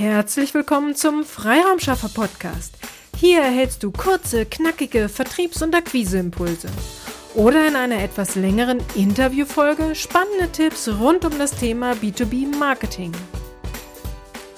[0.00, 2.74] Herzlich willkommen zum Freiraumschaffer Podcast.
[3.18, 6.68] Hier erhältst du kurze, knackige Vertriebs- und Akquiseimpulse.
[7.34, 13.12] Oder in einer etwas längeren Interviewfolge spannende Tipps rund um das Thema B2B Marketing.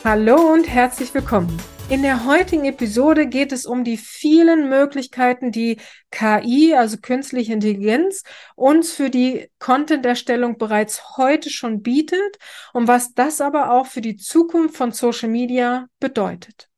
[0.05, 1.59] Hallo und herzlich willkommen.
[1.91, 5.77] In der heutigen Episode geht es um die vielen Möglichkeiten, die
[6.11, 8.23] KI, also künstliche Intelligenz,
[8.55, 12.39] uns für die Content-Erstellung bereits heute schon bietet
[12.73, 16.71] und was das aber auch für die Zukunft von Social Media bedeutet.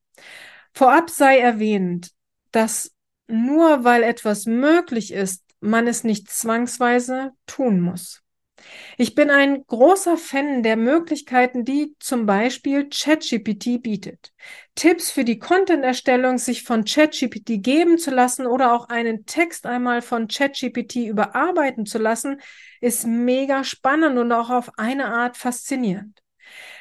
[0.72, 2.10] Vorab sei erwähnt,
[2.50, 2.90] dass
[3.28, 8.23] nur weil etwas möglich ist, man es nicht zwangsweise tun muss.
[8.96, 14.32] Ich bin ein großer Fan der Möglichkeiten, die zum Beispiel ChatGPT bietet.
[14.74, 20.02] Tipps für die Content-Erstellung, sich von ChatGPT geben zu lassen oder auch einen Text einmal
[20.02, 22.40] von ChatGPT überarbeiten zu lassen,
[22.80, 26.20] ist mega spannend und auch auf eine Art faszinierend.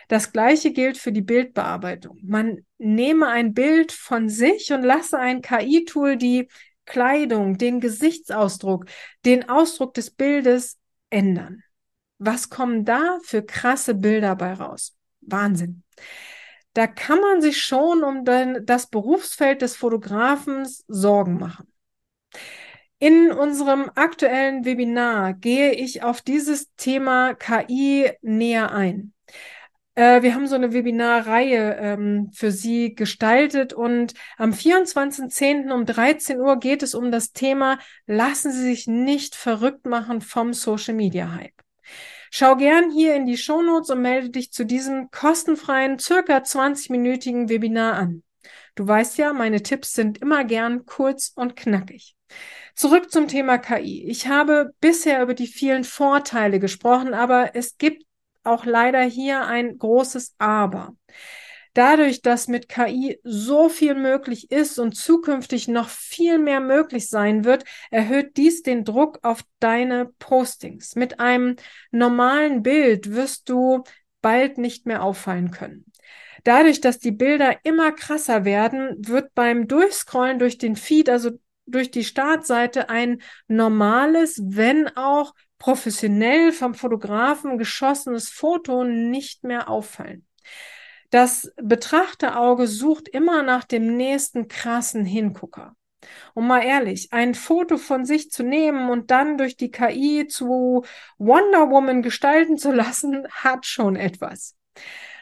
[0.08, 2.20] Das gleiche gilt für die Bildbearbeitung.
[2.24, 6.48] Man nehme ein Bild von sich und lasse ein KI-Tool die
[6.86, 8.86] Kleidung, den Gesichtsausdruck,
[9.26, 10.78] den Ausdruck des Bildes
[11.10, 11.64] ändern.
[12.26, 14.96] Was kommen da für krasse Bilder bei raus?
[15.20, 15.84] Wahnsinn.
[16.74, 18.24] Da kann man sich schon um
[18.66, 21.68] das Berufsfeld des Fotografen Sorgen machen.
[22.98, 29.14] In unserem aktuellen Webinar gehe ich auf dieses Thema KI näher ein.
[29.96, 35.72] Äh, wir haben so eine Webinarreihe ähm, für Sie gestaltet und am 24.10.
[35.74, 37.78] um 13 Uhr geht es um das Thema
[38.08, 41.52] Lassen Sie sich nicht verrückt machen vom Social Media Hype.
[42.36, 47.94] Schau gern hier in die Shownotes und melde dich zu diesem kostenfreien, circa 20-minütigen Webinar
[47.94, 48.24] an.
[48.74, 52.16] Du weißt ja, meine Tipps sind immer gern kurz und knackig.
[52.74, 54.08] Zurück zum Thema KI.
[54.08, 58.04] Ich habe bisher über die vielen Vorteile gesprochen, aber es gibt
[58.44, 60.96] auch leider hier ein großes Aber.
[61.74, 67.46] Dadurch, dass mit KI so viel möglich ist und zukünftig noch viel mehr möglich sein
[67.46, 70.96] wird, erhöht dies den Druck auf deine Postings.
[70.96, 71.56] Mit einem
[71.92, 73.84] normalen Bild wirst du
[74.22, 75.86] bald nicht mehr auffallen können.
[76.44, 81.32] Dadurch, dass die Bilder immer krasser werden, wird beim Durchscrollen durch den Feed, also
[81.66, 90.28] durch die Startseite, ein normales, wenn auch professionell vom Fotografen geschossenes Foto nicht mehr auffallen.
[91.14, 95.76] Das Betrachterauge sucht immer nach dem nächsten krassen Hingucker.
[96.34, 100.84] Und mal ehrlich, ein Foto von sich zu nehmen und dann durch die KI zu
[101.20, 104.58] Wonder Woman gestalten zu lassen, hat schon etwas.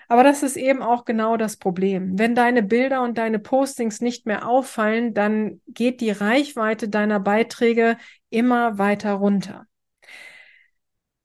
[0.07, 2.17] Aber das ist eben auch genau das Problem.
[2.17, 7.97] Wenn deine Bilder und deine Postings nicht mehr auffallen, dann geht die Reichweite deiner Beiträge
[8.29, 9.67] immer weiter runter.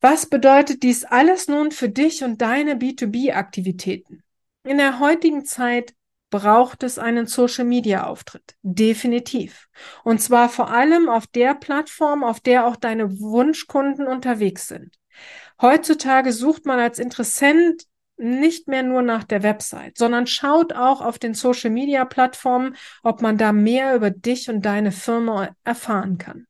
[0.00, 4.24] Was bedeutet dies alles nun für dich und deine B2B-Aktivitäten?
[4.66, 5.94] In der heutigen Zeit
[6.30, 8.56] braucht es einen Social-Media-Auftritt.
[8.62, 9.68] Definitiv.
[10.02, 14.96] Und zwar vor allem auf der Plattform, auf der auch deine Wunschkunden unterwegs sind.
[15.60, 17.84] Heutzutage sucht man als Interessent
[18.16, 23.22] nicht mehr nur nach der Website, sondern schaut auch auf den Social Media Plattformen, ob
[23.22, 26.46] man da mehr über dich und deine Firma erfahren kann.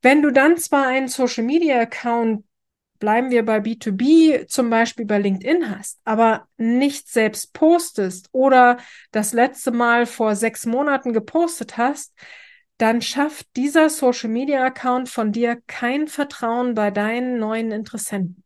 [0.00, 2.44] Wenn du dann zwar einen Social Media Account
[2.98, 8.78] bleiben wir bei B2B, zum Beispiel bei LinkedIn hast, aber nicht selbst postest oder
[9.12, 12.14] das letzte Mal vor sechs Monaten gepostet hast,
[12.78, 18.42] dann schafft dieser Social Media Account von dir kein Vertrauen bei deinen neuen Interessenten.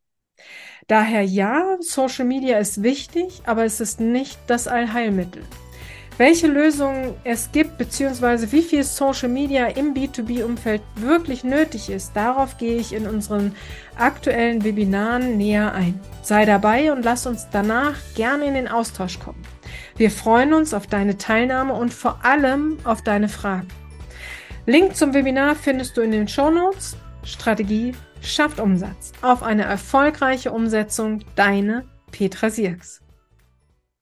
[0.87, 5.43] Daher ja, Social Media ist wichtig, aber es ist nicht das Allheilmittel.
[6.19, 12.59] Welche Lösungen es gibt, beziehungsweise wie viel Social Media im B2B-Umfeld wirklich nötig ist, darauf
[12.59, 13.55] gehe ich in unseren
[13.97, 16.01] aktuellen Webinaren näher ein.
[16.23, 19.41] Sei dabei und lass uns danach gerne in den Austausch kommen.
[19.97, 23.69] Wir freuen uns auf deine Teilnahme und vor allem auf deine Fragen.
[24.67, 26.97] Link zum Webinar findest du in den Show Notes.
[27.23, 29.13] Strategie schafft Umsatz.
[29.23, 33.03] Auf eine erfolgreiche Umsetzung, deine Petra Sierks.